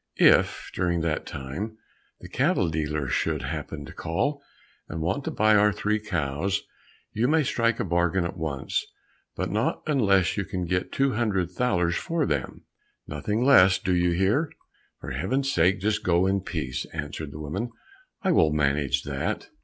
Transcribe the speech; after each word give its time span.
If 0.17 0.71
during 0.73 1.01
that 1.01 1.27
time 1.27 1.77
the 2.21 2.27
cattle 2.27 2.69
dealer 2.69 3.07
should 3.07 3.43
happen 3.43 3.85
to 3.85 3.93
call 3.93 4.41
and 4.89 4.99
want 4.99 5.23
to 5.25 5.29
buy 5.29 5.55
our 5.55 5.71
three 5.71 5.99
cows, 5.99 6.63
you 7.13 7.27
may 7.27 7.43
strike 7.43 7.79
a 7.79 7.83
bargain 7.85 8.25
at 8.25 8.35
once, 8.35 8.83
but 9.35 9.51
not 9.51 9.83
unless 9.85 10.37
you 10.37 10.43
can 10.43 10.65
get 10.65 10.91
two 10.91 11.11
hundred 11.13 11.51
thalers 11.51 11.95
for 11.97 12.25
them; 12.25 12.63
nothing 13.05 13.43
less, 13.43 13.77
do 13.77 13.93
you 13.93 14.09
hear?" 14.09 14.51
"For 15.01 15.11
heaven's 15.11 15.53
sake 15.53 15.79
just 15.81 16.01
go 16.03 16.25
in 16.25 16.41
peace," 16.41 16.85
answered 16.85 17.29
the 17.31 17.39
woman, 17.39 17.69
"I 18.23 18.31
will 18.31 18.51
manage 18.51 19.03
that." 19.03 19.49